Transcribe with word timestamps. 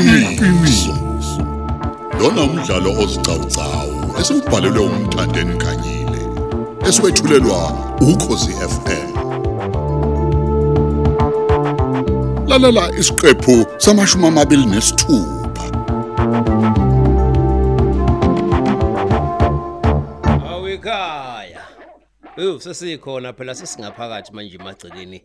iqiniso 0.00 0.94
lona 2.18 2.42
umdlalo 2.42 2.90
osiqhawqhawo 3.02 3.96
esibhalelwe 4.20 4.82
umthandeni 4.86 5.54
khanyile 5.62 6.20
eswetshulelwa 6.88 7.60
ukhosi 8.10 8.52
FM 8.72 9.10
lalela 12.48 12.84
isiqephu 13.00 13.66
samashumi 13.78 14.26
amabili 14.26 14.66
nesithupha 14.66 15.66
Awikhaya. 20.52 21.64
Ewu 22.36 22.60
sesikhona 22.60 23.32
phela 23.32 23.54
sesingaphakathi 23.54 24.32
manje 24.32 24.56
emagcekeni 24.56 25.18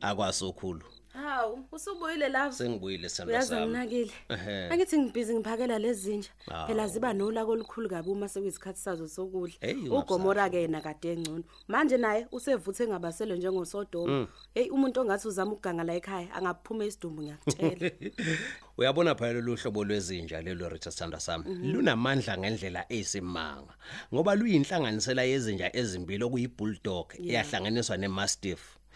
akwasokhulu. 0.00 0.97
Hawu, 1.38 1.64
usubuyile 1.72 2.28
la. 2.28 2.52
Sengibuyile 2.52 3.08
sandla 3.08 3.32
Uyazi 3.34 3.48
sami. 3.48 3.62
anginakile. 3.62 4.10
Ehhe. 4.28 4.68
Angithi 4.70 4.98
ngibizi 4.98 5.34
ngiphakela 5.34 5.78
lezi 5.78 6.00
zinja. 6.10 6.28
Hawu. 6.50 6.66
Phela 6.66 6.88
ziba 6.88 7.12
nolaka 7.12 7.50
olukhulu 7.50 7.88
kabi 7.88 8.10
uma 8.10 8.28
sekuyisikhathi 8.28 8.80
sazo 8.80 9.08
sokudla. 9.08 9.54
Hey, 9.60 9.74
ungabusala. 9.74 10.00
Ugomora 10.04 10.50
ke 10.50 10.56
yena 10.62 10.80
kade 10.80 11.12
engcono. 11.12 11.44
Manje 11.68 11.96
naye 11.96 12.26
usevuthe 12.32 12.86
ngabaselo 12.88 13.34
Mm. 13.34 13.38
njengosodoma. 13.38 14.28
Hey 14.54 14.70
umuntu 14.70 15.00
ongathi 15.00 15.28
uzama 15.28 15.52
ukuganga 15.52 15.84
la 15.84 15.94
ekhaya 15.94 16.34
angaphuma 16.34 16.84
isidumbu 16.84 17.22
ngiyakutshela. 17.22 17.90
Uyabona 18.78 19.14
phela 19.14 19.32
lolu 19.32 19.56
hlobo 19.56 19.84
lwezinja 19.84 20.42
lelo 20.42 20.68
Richard 20.68 20.94
Sandra 20.96 21.20
sami 21.20 21.44
lunamandla 21.72 22.38
ngendlela 22.38 22.84
eyisimanga 22.88 23.74
ngoba 24.14 24.34
luyinhlanganisela 24.34 25.22
yezinja 25.22 25.76
ezimbili 25.76 26.24
okuyi 26.24 26.48
bulldog 26.48 27.12
eyahlanganiswa 27.18 27.96
ne 27.96 28.08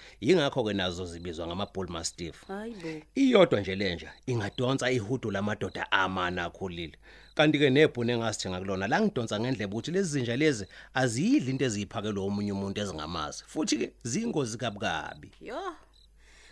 mastiff. 0.03 0.21
Yingakho 0.21 0.65
ke 0.65 0.73
nazo 0.73 1.07
zibizwa 1.07 1.47
ngama 1.47 1.67
bull 1.67 1.89
mastiff. 1.89 2.47
Hayibo. 2.47 3.05
Iyodwa 3.15 3.61
nje 3.61 3.75
lenja 3.75 4.13
ingadonsa 4.27 4.91
ihudu 4.91 5.31
lamadoda 5.31 5.93
amana 5.93 6.45
akhulile. 6.45 6.99
Kanti 7.35 7.59
ke 7.59 7.71
nebhune 7.71 8.13
engasithenga 8.13 8.61
kulona 8.61 8.89
la 8.89 9.01
ngidonsa 9.01 9.41
ngendlebe 9.41 9.75
ukuthi 9.75 9.91
lezi 9.91 10.11
zinja 10.11 10.37
lezi 10.37 10.67
aziyidli 10.95 11.51
into 11.51 11.65
eziyiphakelwe 11.65 12.25
omunye 12.25 12.53
umuntu 12.53 12.81
ezingamazi. 12.81 13.45
Futhi 13.47 13.79
ke 13.79 13.93
zingozi 14.05 14.59
kabukabi. 14.59 15.31
Yo. 15.41 15.77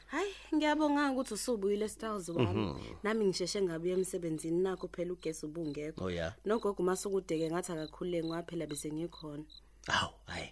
Hayi, 0.07 0.33
ngiyabonga 0.55 1.13
ukuthi 1.13 1.35
usubuyile 1.35 1.89
styles 1.89 2.29
wami. 2.29 2.75
Nami 3.03 3.25
ngisheshe 3.25 3.63
ngabuye 3.63 3.93
emsebenzini 3.93 4.63
nakho 4.63 4.89
phela 4.89 5.13
ugesi 5.13 5.47
ubungekho. 5.47 6.05
Oh 6.05 6.11
ya. 6.11 6.35
Nogogo 6.45 6.83
masukudeke 6.83 7.51
ngathi 7.51 7.73
akakhululeke 7.73 8.29
ngaphela 8.29 8.67
bese 8.67 8.91
ngikhona. 8.93 9.45
Awu, 9.89 10.11
hayi, 10.27 10.49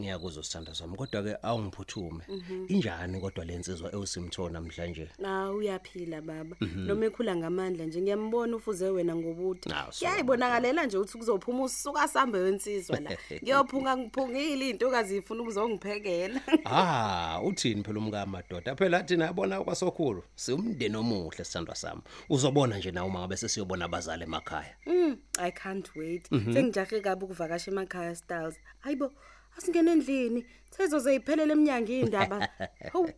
ngiyakuzwa 0.00 0.44
sithanda 0.44 0.74
sami 0.74 0.96
kodwa 0.96 1.22
ke 1.22 1.36
awungiphuthume. 1.42 2.24
Injani 2.68 3.20
kodwa 3.20 3.44
lensizwa 3.44 3.92
ewusimtho 3.94 4.48
namhlanje? 4.48 5.08
Na 5.18 5.50
uyaphila 5.52 6.20
baba. 6.20 6.56
Noma 6.60 7.06
ekhula 7.06 7.36
ngamandla 7.36 7.84
nje 7.84 8.00
ngiyambona 8.02 8.56
ufuze 8.56 8.88
wena 8.90 9.16
ngobuthi. 9.16 9.68
Nawu, 9.68 9.92
so- 9.92 10.04
Yayibonakalela 10.04 10.86
nje 10.86 10.98
ukuthi 10.98 11.18
kuzophuma 11.18 11.62
usuka 11.64 12.08
sambe 12.08 12.38
wensizwa 12.38 13.00
la. 13.00 13.10
Ngiyophunga 13.42 13.96
ngiphungile 13.96 14.64
izintokazi 14.68 15.14
zifuna 15.14 15.42
ukuzongiphekela. 15.42 16.40
Ah, 16.64 17.40
uthini 17.44 17.82
phela 17.84 17.98
umkamadoda? 17.98 18.76
Phela 18.76 19.02
thina 19.02 19.24
yabona 19.24 19.60
kwasokhulu, 19.64 20.22
siumndeni 20.34 20.96
omuhle 20.96 21.44
sithandwa 21.44 21.74
sami. 21.74 22.02
Uzobona 22.28 22.78
nje 22.78 22.90
nawe 22.90 23.08
uma 23.08 23.18
ngabe 23.20 23.36
sesiyobona 23.36 23.84
abazali 23.84 24.22
emakhaya. 24.24 24.74
Mm, 24.86 25.16
I 25.38 25.50
can't 25.50 25.96
wait. 25.96 26.28
Sengijahe 26.30 27.00
kabi 27.00 27.24
ukuvakasha 27.24 27.70
emakhaya 27.70 28.14
styles. 28.14 28.54
Hayibo, 28.82 29.12
asingene 29.56 29.90
endlini. 29.92 30.40
Sezo 30.70 30.98
zeyiphelele 30.98 31.52
eminyanga 31.52 31.92
indaba. 31.92 32.36
Hawu. 32.92 33.08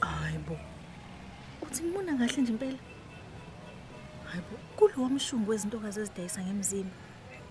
Hayibo. 0.00 0.56
Uthi 1.62 1.82
ngibona 1.82 2.12
kahle 2.18 2.42
nje 2.42 2.52
impela. 2.52 2.78
Hayibo, 4.28 4.54
kulo 4.76 5.08
mshungu 5.08 5.50
wezintokazi 5.50 6.00
ezidayisa 6.00 6.44
ngemzimba. 6.44 6.94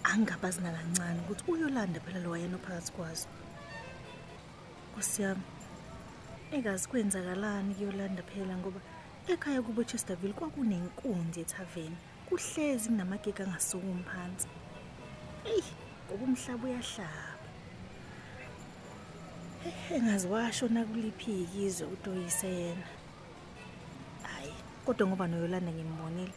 Angingabazi 0.03 0.61
nakancane 0.61 1.19
ukuthi 1.21 1.43
uyolanda 1.51 1.99
phela 1.99 2.19
lo 2.19 2.29
wayena 2.31 2.57
phakathi 2.57 2.91
kwazo. 2.91 3.27
Kusiyami. 4.93 5.52
Ekazi 6.53 6.87
kwenzakalani 6.89 7.75
kuyolanda 7.75 8.23
phela 8.29 8.57
ngoba 8.57 8.79
ekhaya 9.31 9.61
kubo 9.65 9.83
Chesterville 9.83 10.37
kwakunenkunzi 10.37 11.39
ethaveni. 11.41 11.97
Kuhlezi 12.27 12.89
kunamagega 12.89 13.43
angasukumi 13.43 14.03
phansi. 14.09 14.47
Ey, 15.49 15.63
ngoba 16.05 16.23
umhlaba 16.25 16.63
uyahlaba. 16.67 17.33
engazi 19.95 20.27
washo 20.27 20.67
nakuliphi 20.67 21.47
izwe 21.65 21.87
utoyise 21.87 22.47
yena 22.47 22.87
hayi 24.23 24.53
kodwa 24.85 25.07
ngoba 25.07 25.27
noyolanda 25.27 25.71
ngimbonile 25.71 26.33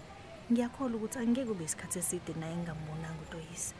ngiyakholwa 0.50 0.97
ukuthi 0.97 1.19
angeke 1.19 1.49
kube 1.49 1.65
isikhathi 1.65 1.99
eside 1.99 2.32
naye 2.41 2.56
ngingambonanga 2.56 3.22
utoyise 3.26 3.75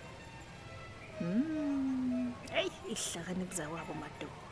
mm 1.21 2.33
hey 2.55 2.71
ihlakaniphi 2.93 3.55
zakwabo 3.59 3.95
madoda 4.03 4.46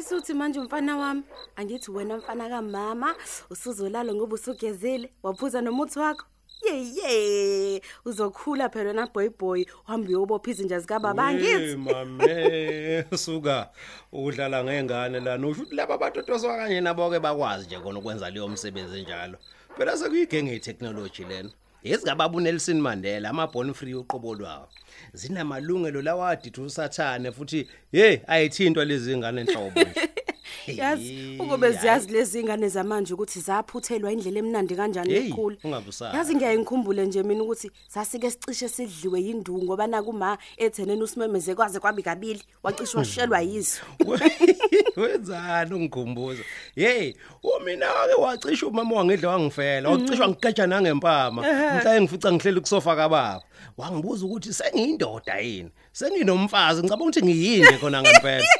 Usesuthi 0.00 0.34
manje 0.34 0.60
umfana 0.60 0.96
wami, 0.96 1.22
angithi 1.56 1.90
wena 1.90 2.16
mfana 2.16 2.48
kamama, 2.48 3.14
usuzolala 3.50 4.14
ngoba 4.14 4.34
usugezile, 4.34 5.12
waphuza 5.22 5.60
nomuthi 5.60 5.98
wakho. 5.98 6.26
Yeye, 6.64 7.82
uzokhula 8.04 8.70
phela 8.70 8.88
wena 8.88 9.06
boy 9.06 9.28
boy, 9.28 9.66
uhambe 9.84 10.08
uyobopha 10.08 10.50
izinja 10.50 10.80
zika 10.80 10.98
baba 11.00 11.26
angithi. 11.26 11.76
mame, 11.76 13.04
suka 13.16 13.70
udlala 14.12 14.64
ngengane 14.64 15.20
la 15.20 15.36
nosho 15.36 15.62
ukuthi 15.62 15.74
laba 15.76 15.98
batotoswa 15.98 16.56
kanye 16.56 16.80
nabo 16.80 17.10
ke 17.10 17.20
bakwazi 17.20 17.66
nje 17.66 17.78
kona 17.78 17.98
ukwenza 17.98 18.30
leyo 18.30 18.48
msebenzi 18.48 18.98
enjalo. 18.98 19.38
Phela 19.76 19.96
sekuyigenge 19.96 20.60
technology 20.60 21.24
lena. 21.24 21.50
Ezingababa 21.84 22.36
uNelson 22.36 22.80
Mandela 22.80 23.30
ama 23.30 23.46
born 23.46 23.74
free 23.74 23.94
uqobo 23.94 24.34
lwawo. 24.34 24.68
Zinamalungelo 25.12 26.02
lawadithu 26.02 26.64
usathane 26.64 27.32
futhi 27.32 27.68
hey 27.92 28.18
ayithintwa 28.26 28.84
lezi 28.84 29.16
ngane 29.16 29.40
enhlobo 29.40 29.80
nje. 29.80 30.08
Yazi 30.66 31.36
ukube 31.38 31.72
ziyazi 31.72 32.12
lezi 32.12 32.40
ingane 32.40 32.68
zamanje 32.68 33.14
ukuthi 33.14 33.40
zaphuthelwa 33.40 34.12
indlela 34.12 34.38
emnandi 34.38 34.76
kanjani 34.76 35.34
ungabusala. 35.64 36.18
Yazi 36.18 36.34
ngiyaye 36.34 36.58
ngikhumbule 36.58 37.06
nje 37.06 37.22
mina 37.22 37.42
ukuthi 37.42 37.70
sasike 37.88 38.30
sicishe 38.30 38.68
sidliwe 38.68 39.20
yindungu 39.20 39.64
ngoba 39.64 39.86
nakuma 39.86 40.38
ethenene 40.56 41.02
usimemeze 41.02 41.54
kwaze 41.54 41.80
kwabi 41.80 42.02
kabili 42.02 42.42
wacishwa 42.62 43.04
shelwa 43.04 43.40
yiso. 43.40 43.82
Wenzani 44.96 45.74
ungikhumbuza? 45.74 46.42
Hey, 46.74 47.14
umina 47.42 47.86
ke 47.86 48.14
wacisha 48.20 48.66
umama 48.66 48.96
wangedla 48.96 49.28
wangifela, 49.28 49.88
wacishwa 49.88 50.28
ngigejana 50.28 50.76
nangempama. 50.80 51.42
Mhla 51.42 51.96
engifica 51.96 52.32
ngihleli 52.32 52.60
kusofa 52.60 52.96
kababa. 52.96 53.42
Wangibuza 53.76 54.26
ukuthi 54.26 54.52
sengiyindoda 54.52 55.38
yini? 55.38 55.70
Senginomfazi, 55.92 56.80
ngicabanga 56.82 57.04
ukuthi 57.04 57.22
ngiyinde 57.22 57.78
khona 57.78 58.02
ngempela. 58.02 58.44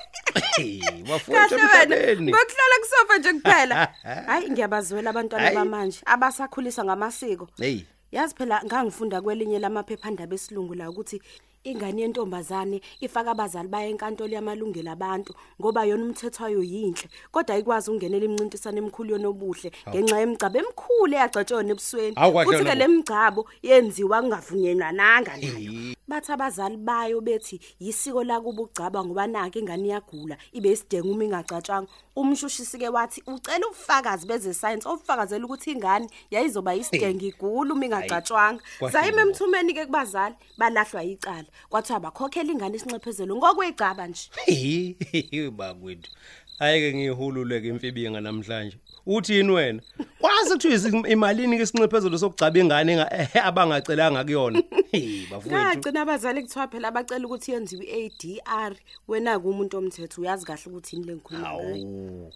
Hey, 0.56 0.80
wafuna 1.10 1.48
Kahle 1.48 1.56
wena. 1.62 1.82
emhlabeni. 1.84 2.30
Ngokuhlala 2.32 2.76
kusofa 2.80 3.18
nje 3.18 3.32
kuphela. 3.32 3.94
Hayi 4.26 4.50
ngiyabazwela 4.50 5.10
abantwana 5.10 5.44
Hayi. 5.44 5.56
bamanje 5.56 5.98
abasakhuliswa 6.06 6.84
ngamasiko. 6.84 7.48
Hey, 7.58 7.80
Yazi 8.12 8.34
phela 8.34 8.62
ngangifunda 8.64 9.20
kwelinye 9.22 9.58
lamaphephandaba 9.58 10.34
esilungu 10.34 10.74
la 10.74 10.90
ukuthi 10.90 11.22
ingane 11.64 12.02
yentombazane 12.02 12.80
ifaka 13.00 13.30
abazali 13.30 13.68
baye 13.68 13.90
enkantolo 13.90 14.32
yamalungelo 14.34 14.90
abantu 14.90 15.34
ngoba 15.60 15.84
yona 15.84 16.04
umthetho 16.04 16.44
wayo 16.44 16.62
yinhle 16.62 17.06
kodwa 17.30 17.54
ayikwazi 17.54 17.90
ukungenela 17.90 18.24
imncintisano 18.24 18.78
emkhulu 18.78 19.10
yonobuhle 19.12 19.70
ngenxa 19.88 20.18
yemigcabo 20.20 20.58
emkhulu 20.58 21.14
eyagcatshwa 21.14 21.60
ebusweni 21.70 22.16
Hawu, 22.16 22.32
kahle 22.32 22.44
futhi 22.46 22.58
ke 22.58 22.64
lokho. 22.64 22.78
lemigcabo 22.78 23.48
yenziwa 23.62 24.20
kungavunyelwananga 24.22 25.36
nayo 25.36 25.89
bathi 26.10 26.32
abazali 26.32 26.76
bayo 26.76 27.20
bethi 27.20 27.60
yisiko 27.80 28.24
lakuba 28.24 28.62
ugcaba 28.62 29.04
ngoba 29.04 29.26
nake 29.26 29.58
ingane 29.58 29.88
iyagula 29.88 30.36
ibe 30.52 30.70
isidenge 30.72 31.10
uma 31.10 31.24
ingacatshwanga 31.24 31.88
umshushisi 32.16 32.78
ke 32.78 32.88
wathi 32.88 33.22
ucela 33.26 33.66
ubufakazi 33.66 34.26
beze 34.26 34.54
science 34.54 34.88
obufakazela 34.88 35.44
ukuthi 35.44 35.70
ingane 35.72 36.06
yayizoba 36.30 36.74
isidenge 36.74 37.26
igula 37.26 37.74
uma 37.74 37.84
ingacatshwanga 37.84 38.62
kwahle 38.78 38.92
sayime 38.92 39.16
lokho. 39.16 39.30
emthumeni 39.30 39.74
ke 39.74 39.86
kubazali 39.86 40.34
balahlwa 40.58 41.04
icala 41.04 41.48
kwathiwa 41.70 42.00
bakhokhela 42.00 42.52
ingane 42.52 42.76
isinxephezelo 42.76 43.36
ngokuyigcaba 43.36 44.06
nje 44.06 44.30
Hi 44.46 45.50
bakwethu. 45.50 46.10
Ayike 46.58 46.94
ngihululeke 46.94 47.68
imfibinga 47.68 48.20
namhlanje. 48.20 48.76
Uthini 49.06 49.52
wena? 49.52 49.82
Kwazi 50.30 50.50
kuthiwa 50.54 51.08
imalini 51.08 51.56
ke 51.56 51.62
isinxephezelo 51.62 52.18
sokugcaba 52.18 52.58
ingane 52.58 52.92
enga- 52.96 53.44
abangacelanga 53.44 54.24
kuyona. 54.24 54.62
Hey 54.92 55.26
bafowethu. 55.30 55.50
ngagcina 55.50 56.00
abazali 56.02 56.42
kuthiwa 56.42 56.68
phela 56.68 56.88
abacela 56.88 57.26
ukuthi 57.26 57.52
yenziwe 57.52 57.84
i-ADR 57.86 58.74
wena 59.08 59.38
kumuntu 59.38 59.78
omthetho 59.78 60.20
uyazi 60.22 60.46
kahle 60.46 60.62
ukuthi 60.66 60.96
yini 60.96 61.06
lengikhuluma 61.06 61.48
ngayo. 61.54 62.32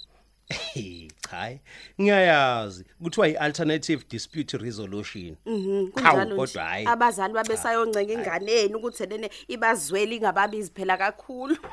Hey, 0.49 1.09
cha. 1.23 1.37
hayi. 1.37 1.61
Ngiyayazi 2.01 2.85
kuthiwa 3.03 3.29
ialternative 3.29 4.05
dispute 4.11 4.59
resolution. 4.59 5.37
Mhm, 5.47 5.71
Hawu, 5.71 5.91
kunjalo 5.93 6.25
nje 6.25 6.35
kodwa 6.37 6.65
hhayi. 6.65 6.87
abazali 6.87 7.35
babesayoncenga 7.35 8.13
inganeni 8.13 8.75
ukuthi 8.75 9.03
enene 9.03 9.31
ibazweli 9.49 10.17
ingababizi 10.17 10.71
phela 10.75 10.97
kakhulu 10.97 11.57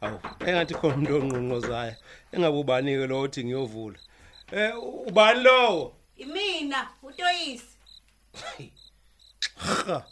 Awu, 0.00 0.18
engathi 0.46 0.74
khona 0.74 0.94
umuntu 0.94 1.14
onqonqozayo. 1.16 1.94
Engabe 2.32 2.56
ubani 2.58 2.92
ke 2.96 3.06
lo 3.06 3.20
uthi 3.22 3.44
ngiyovula. 3.44 3.98
Eh 4.52 4.72
ubani 5.06 5.42
lowo? 5.42 5.92
Imina 6.16 6.88
uToyisi. 7.02 7.76
Ha. 9.56 10.06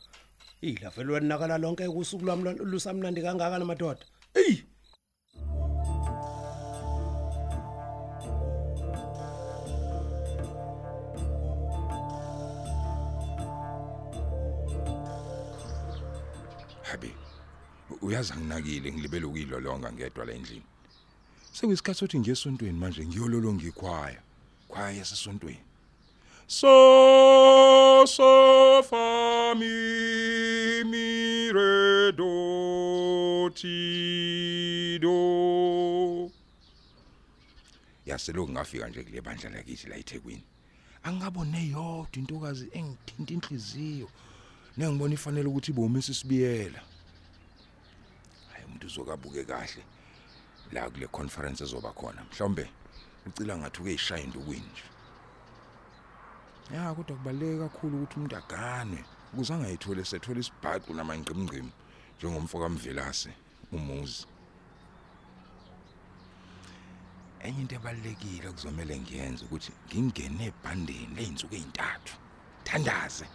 Ila 0.62 0.90
vele 0.90 1.12
wanakala 1.12 1.58
lonke 1.58 1.88
kusuku 1.88 2.24
lwami 2.24 2.42
lwa- 2.44 2.64
lusamnandi 2.64 3.22
kangaka 3.22 3.58
namadoda. 3.58 4.00
Ey. 4.34 4.62
Habi. 16.90 17.14
Uyazi 18.02 18.32
anginakile 18.32 18.92
ngilibele 18.92 19.26
ukuyilolonga 19.26 19.92
ngedwa 19.92 20.24
la 20.24 20.32
endlini. 20.32 20.62
Sekuyisikhathi 21.52 21.98
sokuthi 21.98 22.18
ngiye 22.18 22.32
esontweni 22.32 22.78
manje 22.78 23.06
ngiyololonga 23.06 23.64
ikhwaya. 23.66 24.20
Khwaya 24.68 24.92
yasesontweni. 24.98 25.62
So 26.46 28.06
so 28.06 28.82
fami 28.82 29.66
mi 30.84 31.52
re 31.52 32.12
do 32.12 33.50
ti 33.54 34.98
do. 35.02 36.30
Yaseloko 38.06 38.52
ngafika 38.52 38.88
nje 38.88 39.02
kule 39.02 39.20
bandla 39.20 39.50
lakithi 39.50 39.88
la 39.88 39.96
eThekwini. 39.96 40.44
Angingabone 41.02 41.68
yodwa 41.68 42.08
intokazi 42.12 42.68
engithinta 42.72 43.34
inhliziyo. 43.34 44.08
Nengibona 44.76 45.14
ifanele 45.14 45.48
ukuthi 45.48 45.70
ibomisa 45.70 46.12
isibiyela. 46.12 46.80
Hayi 48.52 48.64
umuntu 48.64 48.86
uzokabuke 48.86 49.44
kahle 49.44 49.84
la 50.72 50.90
kule 50.90 51.06
conference 51.06 51.64
ezoba 51.64 51.92
khona. 51.92 52.24
Mhlawumbe 52.24 52.70
ucila 53.26 53.58
ngathi 53.58 53.80
uke 53.80 53.94
ishaya 53.94 54.24
indukwini 54.24 54.70
nje. 54.72 54.84
Ya 56.74 56.94
kodwa 56.94 57.16
kubaleka 57.16 57.68
kakhulu 57.68 57.96
ukuthi 57.96 58.16
umuntu 58.16 58.36
agane 58.36 59.04
ukuze 59.32 59.54
angayithole 59.54 60.04
sethola 60.04 60.40
isibhaqo 60.40 60.94
namangqimngqimi 60.94 61.72
njengomfo 62.18 62.58
kaMvelase 62.58 63.30
umuzi. 63.72 64.26
Enye 67.40 67.60
into 67.60 67.74
ebalekile 67.74 68.52
kuzomela 68.52 68.96
ngiyenze 68.96 69.44
ukuthi 69.44 69.72
ngingene 69.86 70.44
ebhandeni 70.50 71.14
leinsuku 71.16 71.54
ezintathu. 71.54 72.14
Thandaze. 72.64 73.26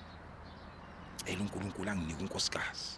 Ela 1.30 1.42
uNkulunkulu 1.44 1.90
anginike 1.92 2.24
unkosikazi. 2.24 2.90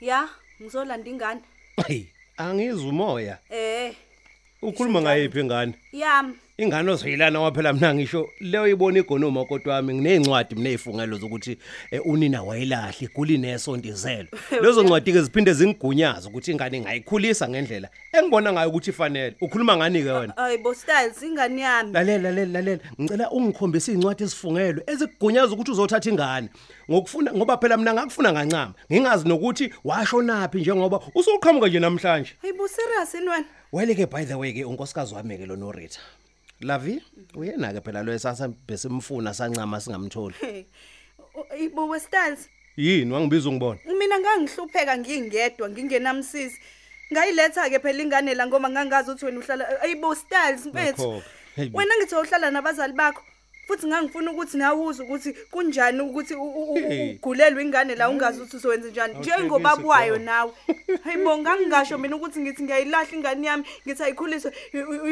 ya 0.00 0.28
ngizolanda 0.60 1.10
ingane 1.10 1.40
Hey, 1.86 2.04
angizwa 2.36 2.88
umoya. 2.88 3.38
eh 3.50 3.94
Ukhuluma 4.62 5.00
ngayiphi 5.02 5.40
ingane? 5.40 5.74
Yami. 5.92 6.34
Ingane 6.58 6.90
ozoyilana 6.90 7.40
waphela 7.40 7.72
mina 7.72 7.94
ngisho 7.94 8.28
leyo 8.40 8.68
ibona 8.68 8.98
igonoma 8.98 9.44
kodwa 9.44 9.74
wami 9.74 9.94
nginezincwadi 9.94 10.54
mina 10.54 10.70
ezifungelo 10.70 11.18
zokuthi 11.18 11.58
eh, 11.90 12.06
unina 12.06 12.42
wayelahle 12.42 12.94
iguli 13.00 13.38
nesontizelo. 13.38 14.28
Lezo 14.62 14.82
ncwadi 14.82 15.12
ke 15.12 15.22
ziphinde 15.22 15.52
zingigunyaza 15.52 16.28
ukuthi 16.28 16.50
ingane 16.50 16.80
ngayikhulisa 16.80 17.48
ngendlela 17.48 17.88
engibona 18.12 18.52
ngayo 18.52 18.68
ukuthi 18.68 18.90
ifanele. 18.90 19.36
Ukhuluma 19.40 19.76
ngani 19.76 20.02
ke 20.02 20.10
wena? 20.10 20.32
hayi 20.36 20.58
bo 20.58 20.74
styles 20.74 21.22
ingane 21.22 21.62
yami. 21.62 21.92
Lalela 21.92 22.30
lalela 22.30 22.52
lalela. 22.52 22.82
Ngicela 23.00 23.30
ungikhombise 23.30 23.92
izincwadi 23.92 24.22
ezifungelwe 24.22 24.82
ezikugunyaza 24.86 25.52
ukuthi 25.52 25.70
uzothatha 25.70 26.10
ingane. 26.10 26.48
Ngokufuna 26.90 27.32
ngoba 27.32 27.56
phela 27.56 27.76
mina 27.76 27.94
ngakufuna 27.94 28.32
ngancama 28.32 28.74
ngingazi 28.92 29.28
nokuthi 29.28 29.72
washonapi 29.84 30.60
njengoba 30.60 31.00
usuqhamuka 31.14 31.68
nje 31.68 31.80
namhlanje. 31.80 32.32
Hayi 32.42 32.52
bo 32.52 32.68
serious 32.68 33.14
yini 33.14 33.28
wena? 33.28 33.44
Wele 33.72 33.94
ke 33.94 34.06
by 34.06 34.24
the 34.24 34.34
way 34.34 34.52
ke 34.52 34.64
unkosikazi 34.64 35.14
wami 35.14 35.38
ke 35.38 35.46
lo 35.46 35.56
Norita. 35.82 35.98
Lavi, 36.60 37.02
uyena 37.34 37.72
ke 37.72 37.80
phela 37.80 38.02
lo 38.02 38.12
esasa 38.12 38.48
besimfuna 38.48 39.34
sancama 39.34 39.80
singamtholi. 39.80 40.34
Hey, 40.40 40.66
ibo 41.58 41.86
we 41.88 41.98
styles 41.98 42.48
Yini 42.76 43.12
wangibiza 43.12 43.48
ungibona? 43.48 43.80
mina 43.98 44.18
ngangihlupheka 44.20 44.98
ngingedwa 44.98 45.68
ngingenamsisi 45.70 46.58
ngayiletha 47.12 47.70
ke 47.70 47.78
phela 47.78 48.02
ingane 48.02 48.34
la 48.34 48.46
ngoba 48.46 48.68
ngangazi 48.70 49.10
ukuthi 49.10 49.24
wena 49.26 49.38
uhlala 49.40 49.82
ayibo 49.82 50.14
styles 50.14 50.66
mfethu 50.66 51.02
Nakho-ke. 51.02 51.24
Hey 51.56 51.68
bo. 51.68 51.78
wena 51.78 51.94
ngithi 51.96 52.14
uhlala 52.14 52.50
nabazali 52.50 52.92
bakho 52.92 53.22
futhi 53.72 53.86
ngangifuna 53.86 54.30
ukuthi 54.30 54.56
nawuze 54.56 55.02
ukuthi 55.02 55.32
kunjani 55.50 56.00
ukuthi 56.00 56.34
u- 56.34 56.42
u- 56.42 56.72
u- 56.72 56.88
Hey. 56.88 57.14
ugulelwe 57.14 57.62
ingane 57.62 57.94
la 57.94 58.08
ungazi 58.08 58.40
ukuthi 58.40 58.56
uzowenza 58.56 58.88
njani 58.88 59.14
njengobaba 59.18 59.88
wayo 59.88 60.18
nawe 60.18 60.52
hayibo 61.04 61.38
ngangingasho 61.38 61.98
mina 61.98 62.16
ukuthi 62.16 62.40
ngithi 62.40 62.62
ngiyayilahla 62.62 63.16
ingane 63.16 63.46
yami 63.46 63.64
ngithi 63.86 64.02
ayikhuliswe 64.02 64.52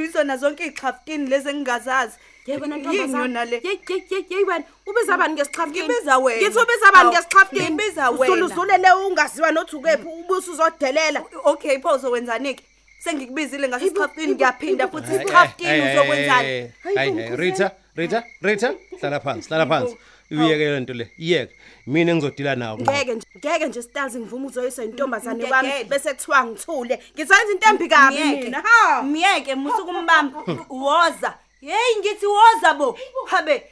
izona 0.05 0.37
zonke 0.37 0.65
iy'xhafukini 0.65 1.27
lezi 1.27 1.49
engingazazi 1.49 2.17
Yebo 2.47 2.65
Yini 2.65 2.77
nantombazana. 2.83 3.19
yona 3.19 3.45
le 3.45 3.61
Yeyi 3.65 3.81
yeyi 3.89 4.05
yeyi 4.11 4.27
yeyi 4.31 4.45
wena 4.45 4.65
ubiza 4.87 5.17
bani 5.17 5.35
ngesichafukini? 5.35 5.85
Ngibiza 5.89 6.19
wena. 6.19 6.41
Ngithi 6.43 6.59
ubiza 6.59 6.87
bani 6.93 6.97
Hawu, 6.97 7.13
ngesichafukini? 7.13 7.65
ngibiza 7.71 8.11
wena. 8.11 8.35
Usuluzulele 8.35 8.93
ungaziwa 8.93 9.53
nothi 9.53 9.77
ukephi 9.77 10.07
ubuso 10.21 10.53
uzodelela. 10.53 11.25
okay 11.45 11.79
pho 11.79 11.95
uzowenzani 11.95 12.55
ke 12.55 12.65
sengikubizile 12.99 13.59
Hayibo, 13.69 13.77
ngasesikhaftini 13.77 14.25
hayibo, 14.27 14.35
ngiyaphinda 14.37 14.85
hayibo. 14.87 14.99
futhi 14.99 15.15
isichaftini 15.17 15.83
uzokwenzani 15.93 16.71
Hayi 16.83 16.97
hayi 16.97 17.37
Rita, 17.37 17.71
Rita, 18.01 18.25
Rita, 18.43 18.75
hlala 19.01 19.21
phansi, 19.21 19.49
hlala 19.49 19.67
phansi. 19.67 19.97
Uyeke 20.31 20.71
le 20.71 20.81
nto 20.81 20.95
le. 20.95 21.11
Iyeke. 21.19 21.55
Mina 21.87 22.15
ngizodila 22.15 22.55
nawo. 22.57 22.79
Ngeke 22.79 23.15
nje 23.15 23.27
ngeke 23.39 23.67
nje 23.67 23.83
Stars 23.83 24.17
ngivuma 24.17 24.47
uzoyisa 24.47 24.85
intombazane 24.85 25.45
wami 25.45 25.85
bese 25.85 26.15
kuthiwa 26.15 26.45
ngithule. 26.45 27.01
Ngizoyenza 27.15 27.53
into 27.53 27.69
embi 27.69 27.89
kabi 27.89 28.25
mina. 28.25 28.63
Ha. 28.65 29.03
myeke 29.03 29.55
musuku 29.55 29.91
umbamba 29.91 30.45
woza 30.71 31.35
yeyi 31.61 31.99
ngithi 31.99 32.27
woza 32.27 32.75
bo 32.75 32.99
habe 33.27 33.63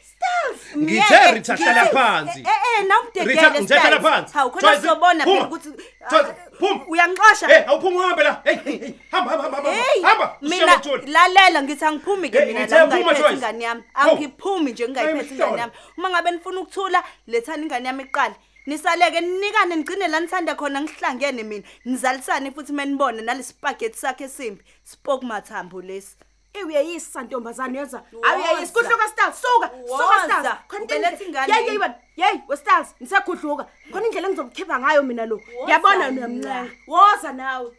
Ngithe 0.76 1.32
Rita 1.34 1.56
hlala 1.56 1.84
phansi. 1.86 2.40
eh 2.40 2.46
eh 2.46 2.82
Rita, 2.82 2.88
nawudedele 2.88 3.60
ngithe 3.60 3.74
hlala 3.78 4.00
phansi. 4.00 4.32
hawu 4.34 4.50
khona 4.50 4.76
sizobona 4.76 5.24
phela 5.24 5.46
ukuthi 5.46 5.68
Joyce, 6.10 6.32
phuma. 6.58 6.84
uyangixosha 6.88 7.46
Hey, 7.46 7.62
awuphuma 7.66 7.96
uhambe 8.00 8.22
la. 8.22 8.40
Hey. 8.44 8.94
Hamba 9.10 9.30
hamba 9.30 9.56
hamba. 9.56 9.70
Hamba. 10.02 10.36
mina 10.40 10.80
lalela 11.06 11.62
ngithi 11.62 11.84
angiphumi 11.84 12.30
ke 12.30 12.44
mina 12.46 12.66
la 12.66 12.86
phuma, 12.86 12.86
ngayiphethe 12.86 13.22
Joyce. 13.22 13.34
ingane 13.34 13.64
yami 13.64 13.82
Hawu. 13.92 14.10
angiphumi 14.16 14.72
nje 14.72 14.84
ngingayiphethe 14.88 15.34
ingane 15.34 15.58
yami 15.60 15.72
uma 15.96 16.10
ngabe 16.10 16.30
nifuna 16.30 16.60
ukuthula 16.60 17.04
lethani 17.26 17.62
ingane 17.62 17.86
yami 17.86 18.02
iqala 18.02 18.34
nisaleke 18.66 19.20
ninikane 19.20 19.76
nigcine 19.76 20.08
la 20.08 20.20
nithanda 20.20 20.54
khona 20.54 20.80
ngihlangene 20.80 21.42
mina 21.42 21.64
nizalisane 21.84 22.50
futhi 22.50 22.72
menibone 22.72 23.22
nalesipagethi 23.22 23.98
sakhe 23.98 24.24
esimbi 24.24 24.62
spoke 24.84 25.26
mathambo 25.26 25.80
lesi 25.82 26.16
Eh 26.20 26.27
uyayisa 26.64 27.22
ntombazane 27.22 27.78
yeza. 27.78 28.02
Woza. 28.12 28.28
Awuyayisa 28.28 28.72
kuhluka 28.72 29.08
Stars 29.08 29.36
suka. 29.42 29.66
Suka 29.88 30.04
Woza. 30.04 30.24
Stars. 30.24 30.58
Khona 30.68 30.84
Ubeletha 30.84 31.10
into- 31.10 31.24
ingane 31.24 31.52
Yeyi 31.52 31.58
yini? 31.64 31.68
yeyi 31.68 31.78
wena. 31.78 31.94
Yeyi 32.16 32.42
we 32.48 32.56
Stars 32.56 32.88
ngisagudluka. 33.02 33.66
Khona 33.92 34.06
indlela 34.06 34.28
engizokukhipha 34.28 34.78
ngayo 34.80 35.02
mina 35.02 35.26
lo. 35.26 35.40
Ngiyabona 35.64 36.08
uyamncenga. 36.08 36.66
Woza 36.86 37.32
nawe. 37.32 37.70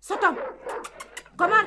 Sodom. 0.00 0.36
Come 1.36 1.52
on. 1.52 1.66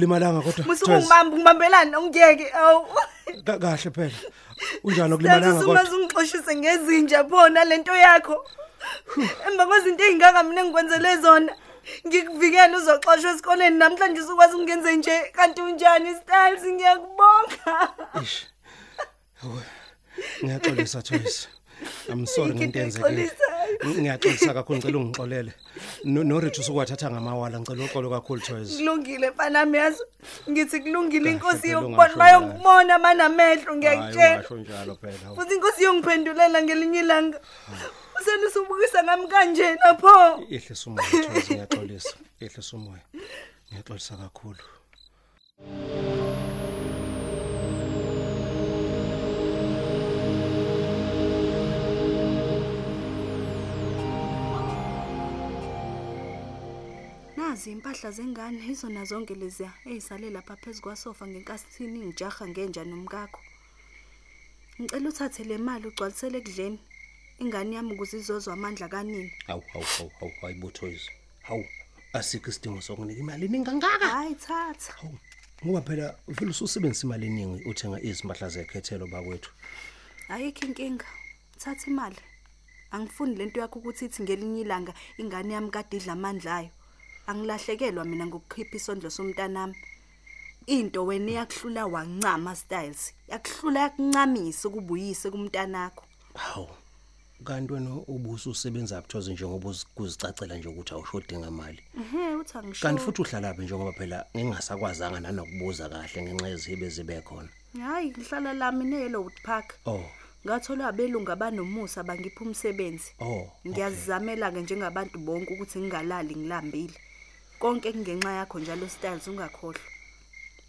Awulimalanga 0.00 0.40
kodwa. 0.42 0.52
Toys. 0.64 0.66
musungibamba 0.66 1.36
ngibambelani 1.36 1.96
ongiyeke 1.96 2.52
awu 2.52 2.86
Ka- 3.44 3.58
Kahle 3.58 3.90
phela. 3.90 4.18
Unjani 4.84 5.14
okulimalanga 5.14 5.64
kodwa? 5.64 5.84
Sengathi 5.84 5.96
ungixoshise 5.96 6.56
ngezinja 6.56 7.24
phona 7.24 7.64
lento 7.64 7.94
yakho. 7.96 8.44
Emva 9.46 9.66
kwezinto 9.66 10.04
ezingaka 10.04 10.42
mina 10.42 10.64
ngikwenzele 10.64 11.16
zona. 11.22 11.52
Ngikuvikela 12.06 12.76
uzoxoshwa 12.78 13.30
esikoleni 13.32 13.78
namhlanje 13.78 14.20
usukwazi 14.20 14.54
ukungenze 14.54 14.96
nje 14.96 15.16
kanti 15.32 15.60
unjani 15.62 16.14
styles 16.14 16.62
ngiyakubonga. 16.64 17.74
Ish. 18.22 18.46
Hawu. 19.40 19.60
Ngiyaxolisa 20.44 21.02
Toys. 21.02 21.48
I'm 22.08 22.26
sorry 22.26 22.54
ngento 22.54 22.78
eyenzekile. 22.78 23.22
Ngixolisayo. 23.22 24.00
Ngiyaxolisa 24.00 24.54
kakhulu 24.54 24.78
ngicela 24.78 24.98
ungixolele. 24.98 25.52
No 26.04 26.22
no 26.22 26.40
Rich 26.40 26.58
usukwathatha 26.58 27.10
ngamawala 27.10 27.60
ngicela 27.60 27.84
uxolo 27.84 28.10
kakhulu 28.10 28.40
Toys. 28.40 28.76
Kulungile 28.76 29.30
mfana 29.30 29.78
yazo. 29.78 30.06
Ngithi 30.50 30.80
kulungile 30.80 31.30
inkosi 31.30 31.60
phela 31.60 31.72
yokubona 31.72 31.96
ungasho 31.96 32.18
bayongibona 32.18 32.98
manamehlo 32.98 33.76
ngiyakutshela. 33.76 34.36
Ungasho 34.36 34.56
njalo 34.56 34.94
phela. 34.94 35.18
hawu. 35.24 35.36
Futhi 35.36 35.54
inkosi 35.54 35.84
yongiphendulela 35.84 36.62
ngelinye 36.62 36.98
ilanga. 36.98 37.40
Usele 38.20 38.46
usubukisa 38.46 39.04
ngami 39.04 39.28
kanje 39.28 39.76
lapho. 39.84 40.40
Ihle 40.50 40.76
umoya 40.86 41.10
Toys 41.10 41.50
ngiyaxolisa. 41.50 42.16
Ihle 42.40 42.62
umoya. 42.72 43.04
Ngiyaxolisa 43.68 44.16
kakhulu. 44.16 44.64
Nazi 57.46 57.70
impahla 57.72 58.10
zengane 58.10 58.66
izona 58.72 59.04
zonke 59.04 59.34
leziya 59.34 59.72
ezisale 59.86 60.30
lapha 60.30 60.56
phezulu 60.56 60.82
kwasofa 60.82 61.26
ngenkasini 61.26 61.98
ngijaha 62.06 62.44
ngenja 62.48 62.82
nomkakho. 62.84 63.40
Ngicela 64.80 65.08
uthathe 65.08 65.44
le 65.44 65.56
mali 65.58 65.86
ugcwalisele 65.86 66.38
ekudleni. 66.38 66.78
Ingane 67.42 67.76
yami 67.76 67.92
ukuze 67.94 68.16
izozwa 68.18 68.52
amandla 68.54 68.88
kanini. 68.88 69.32
Hawu 69.46 69.62
hawu 69.72 69.84
hawu 69.84 70.10
hawu 70.18 70.32
hayibo 70.40 70.70
Toys. 70.70 71.02
Hawu 71.42 71.64
asikho 72.12 72.50
isidingo 72.50 72.80
sokunika 72.80 73.20
imali 73.20 73.48
ningangaka. 73.48 74.08
Hayi 74.08 74.34
thatha. 74.34 74.92
Hawu 74.92 75.18
ngoba 75.64 75.80
phela 75.86 76.18
ufuna 76.28 76.50
usebenzisa 76.50 77.06
imali 77.06 77.26
eningi 77.26 77.64
uthenga 77.64 78.00
izimpahla 78.02 78.48
zekhethelo 78.48 79.06
bakwethu. 79.06 79.50
Ayikho 80.28 80.66
inkinga. 80.66 81.06
Thatha 81.58 81.86
imali. 81.90 82.22
Angifuni 82.90 83.36
lento 83.36 83.60
yakho 83.60 83.78
ukuthi 83.78 84.04
ithi 84.04 84.22
ngelinye 84.22 84.60
ilanga 84.60 84.94
ingane 85.18 85.54
yami 85.54 85.70
kade 85.70 85.96
idla 85.96 86.12
amandla 86.12 86.56
ayo. 86.56 86.70
Angilahlekelwa 87.26 88.04
mina 88.04 88.26
ngokukhipha 88.26 88.76
isondlo 88.76 89.10
somntanami. 89.10 89.74
Into 90.66 91.06
wena 91.06 91.30
iyakuhlula 91.30 91.86
wancama 91.86 92.56
styles. 92.56 93.12
Yakuhlula 93.28 93.80
yakuncamisa 93.80 94.68
ukubuyise 94.68 95.30
kumntanakho. 95.30 96.04
Hawu 96.34 96.68
kanti 97.44 97.72
wena 97.72 97.90
ubuso 97.94 98.50
usebenza 98.50 98.98
abuthoze 98.98 99.32
njengoba 99.32 99.74
uzicacela 99.96 100.56
nje 100.56 100.68
ukuthi 100.68 100.94
awushodi 100.94 101.36
ngamali. 101.38 101.82
Ehhe 102.00 102.34
uthi 102.34 102.58
angisho. 102.58 102.82
Kanti 102.86 103.02
futhi 103.02 103.22
uhlala 103.22 103.54
phi 103.54 103.62
njengoba 103.62 103.92
phela 103.92 104.26
ngingasakwazanga 104.36 105.20
nanokubuza 105.20 105.88
kahle 105.88 106.22
ngenxa 106.22 106.48
yezibe 106.48 106.88
zibe 106.88 107.20
khona. 107.20 107.48
Hayi 107.80 108.10
ngihlala 108.10 108.52
lami 108.52 108.84
neYellowwood 108.84 109.42
Park. 109.42 109.74
Oh, 109.86 110.04
Ngathola 110.46 110.88
abelungu 110.88 111.30
abanomusa 111.32 112.02
bangipha 112.04 112.44
umsebenzi. 112.44 113.12
oh. 113.20 113.52
Ngiyazizamela 113.66 114.50
ke 114.50 114.60
njengabantu 114.60 115.18
bonke 115.18 115.54
ukuthi 115.54 115.78
ngingalali 115.78 116.36
ngilambile. 116.36 116.94
Konke 117.58 117.92
kungenxa 117.92 118.32
yakho 118.32 118.58
njalo 118.60 118.88
styles 118.88 119.26
ungakhohlwa. 119.28 119.80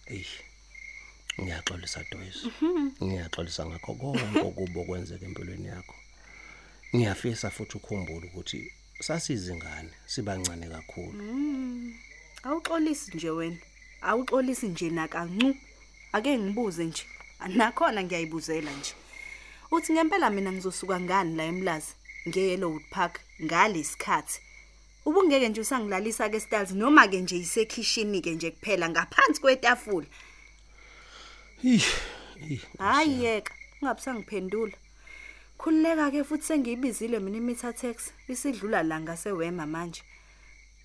Ey. 0.06 0.26
Ngiyaxolisa 1.42 2.04
Doyce. 2.12 2.42
Ngiyaxolisa 3.04 3.66
ngakho 3.66 3.94
konke 3.94 4.40
okubo 4.40 4.84
kwenzeka 4.84 5.26
empilweni 5.26 5.68
yakho. 5.68 5.96
Ngiyafisa 6.96 7.50
futhi 7.50 7.78
ukhumbule 7.78 8.28
ukuthi 8.28 8.74
sasizingane 9.00 9.92
sibancane 10.06 10.68
kakhulu. 10.70 11.22
Awuxolisi 12.44 13.12
nje 13.16 13.30
wena. 13.30 13.58
Awuxolisi 14.02 14.68
nje 14.68 14.90
nakancu. 14.90 15.56
Ake 16.12 16.38
ngibuze 16.38 16.86
nje. 16.86 17.04
Nakhona 17.48 18.04
ngiyayibuzela 18.04 18.72
nje. 18.72 18.94
Uthi 19.72 19.94
ngempela 19.94 20.30
mina 20.30 20.52
ngizosuka 20.52 21.00
ngani 21.00 21.36
la 21.36 21.44
eMlazi 21.44 21.94
ngeYellowwood 22.28 22.84
Park 22.90 23.20
ngalesikhathi. 23.44 24.40
Ubungeke 25.08 25.50
nje 25.50 25.62
usangilalisa 25.62 26.30
ke 26.30 26.40
styles 26.40 26.72
noma 26.72 27.08
ke 27.08 27.22
nje 27.22 27.38
isekitchen 27.38 28.22
ke 28.22 28.36
nje 28.36 28.52
kuphela 28.52 28.90
ngaphansi 28.90 29.42
kwetafula. 29.42 30.08
Ih. 31.64 31.86
ih, 32.50 32.62
Hayi 32.78 33.24
yeka, 33.24 33.54
ungabusangiphendula. 33.82 34.76
Khulileka 35.58 36.12
ke 36.12 36.24
futhi 36.24 36.44
sengiyibizile 36.44 37.20
mina 37.20 37.38
imeter 37.38 37.74
tax 37.76 38.12
isidlula 38.28 38.84
la 38.84 39.00
ngasewema 39.00 39.66
manje. 39.66 40.04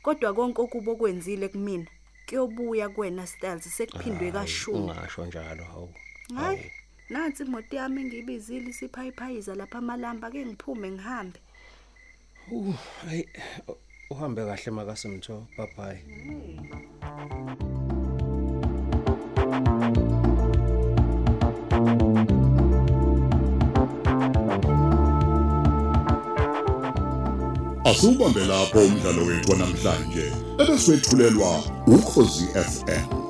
Kodwa 0.03 0.35
konke 0.35 0.61
okubo 0.63 0.97
kwenzile 0.97 1.49
kumina 1.49 1.87
kuyobuya 2.27 2.89
kuwena 2.89 3.27
styles 3.27 3.77
sekuphindwe 3.77 4.31
hayi, 4.31 4.33
kashumi. 4.33 4.79
Ungasho 4.79 5.27
njalo 5.27 5.65
hawu. 5.65 5.95
Hayi, 6.35 6.71
nansi 7.11 7.43
imoto 7.43 7.77
yami 7.77 8.01
engiyibizile 8.01 8.71
isiphayiphayiza 8.71 9.55
lapha 9.55 9.79
amalamba 9.79 10.31
ke 10.31 10.47
ngiphume 10.47 10.91
ngihambe. 10.91 11.41
Uh, 12.51 12.75
hayi 13.05 13.29
uhambe 14.13 14.45
kahle 14.45 14.71
makasimtho. 14.71 15.47
Bye 15.57 15.69
bye. 15.77 15.99
Asubambe 27.85 28.41
lapho 28.47 28.79
umdlalo 28.79 29.23
wethu 29.27 29.57
namhlanje 29.57 30.33
ebeswetshulelwa 30.61 31.51
ukhozi 31.87 32.47
FM 32.71 33.22